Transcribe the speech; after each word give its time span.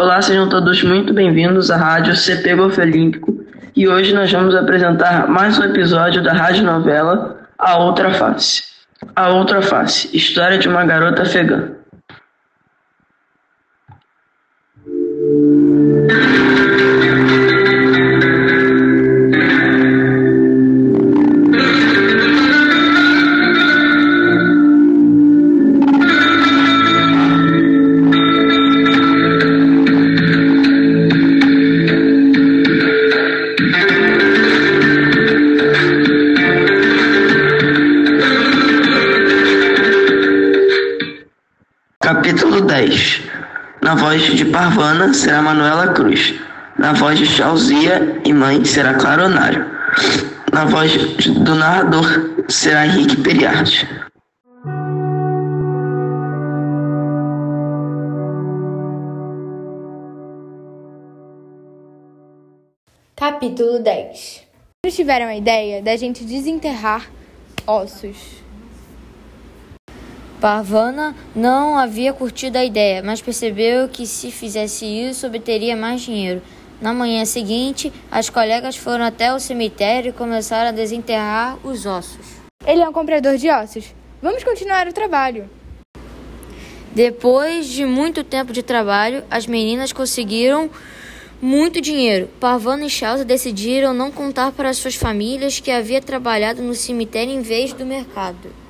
Olá, 0.00 0.22
sejam 0.22 0.48
todos 0.48 0.80
muito 0.84 1.12
bem-vindos 1.12 1.72
à 1.72 1.76
Rádio 1.76 2.14
CP 2.14 2.54
Golfe 2.54 2.80
Olímpico 2.80 3.44
e 3.74 3.88
hoje 3.88 4.14
nós 4.14 4.30
vamos 4.30 4.54
apresentar 4.54 5.26
mais 5.26 5.58
um 5.58 5.64
episódio 5.64 6.22
da 6.22 6.32
rádio 6.32 6.62
novela 6.62 7.36
A 7.58 7.78
Outra 7.78 8.14
Face. 8.14 8.62
A 9.16 9.30
Outra 9.30 9.60
Face, 9.60 10.16
história 10.16 10.56
de 10.56 10.68
uma 10.68 10.84
garota 10.84 11.22
afegã. 11.22 11.72
Capítulo 42.08 42.62
10 42.62 43.20
Na 43.82 43.94
voz 43.94 44.22
de 44.34 44.46
Parvana 44.46 45.12
será 45.12 45.42
Manuela 45.42 45.92
Cruz. 45.92 46.40
Na 46.78 46.94
voz 46.94 47.18
de 47.18 47.26
Chauzia 47.26 48.22
e 48.24 48.32
mãe 48.32 48.64
será 48.64 48.94
Clara 48.94 49.26
Onário. 49.26 49.66
Na 50.50 50.64
voz 50.64 50.96
do 51.26 51.54
narrador 51.54 52.06
será 52.48 52.86
Henrique 52.86 53.20
Periarte. 53.20 53.86
Capítulo 63.14 63.80
10 63.80 64.46
Eles 64.82 64.96
tiveram 64.96 65.26
a 65.26 65.36
ideia 65.36 65.82
da 65.82 65.94
gente 65.94 66.24
desenterrar 66.24 67.04
ossos. 67.66 68.47
Parvana 70.40 71.16
não 71.34 71.76
havia 71.76 72.12
curtido 72.12 72.58
a 72.58 72.64
ideia, 72.64 73.02
mas 73.02 73.20
percebeu 73.20 73.88
que 73.88 74.06
se 74.06 74.30
fizesse 74.30 74.86
isso 74.86 75.26
obteria 75.26 75.76
mais 75.76 76.00
dinheiro. 76.00 76.40
Na 76.80 76.94
manhã 76.94 77.24
seguinte, 77.24 77.92
as 78.08 78.30
colegas 78.30 78.76
foram 78.76 79.04
até 79.04 79.34
o 79.34 79.40
cemitério 79.40 80.10
e 80.10 80.12
começaram 80.12 80.68
a 80.68 80.72
desenterrar 80.72 81.58
os 81.66 81.86
ossos. 81.86 82.24
Ele 82.64 82.82
é 82.82 82.88
um 82.88 82.92
comprador 82.92 83.36
de 83.36 83.50
ossos. 83.50 83.92
Vamos 84.22 84.44
continuar 84.44 84.86
o 84.86 84.92
trabalho. 84.92 85.50
Depois 86.94 87.66
de 87.66 87.84
muito 87.84 88.22
tempo 88.22 88.52
de 88.52 88.62
trabalho, 88.62 89.24
as 89.28 89.44
meninas 89.44 89.92
conseguiram 89.92 90.70
muito 91.42 91.80
dinheiro. 91.80 92.28
Parvana 92.38 92.84
e 92.84 92.90
Chausa 92.90 93.24
decidiram 93.24 93.92
não 93.92 94.12
contar 94.12 94.52
para 94.52 94.72
suas 94.72 94.94
famílias 94.94 95.58
que 95.58 95.70
havia 95.72 96.00
trabalhado 96.00 96.62
no 96.62 96.74
cemitério 96.74 97.34
em 97.34 97.42
vez 97.42 97.72
do 97.72 97.84
mercado. 97.84 98.67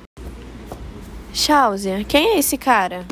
Chauser, 1.33 2.05
quem 2.05 2.35
é 2.35 2.39
esse 2.39 2.57
cara? 2.57 3.05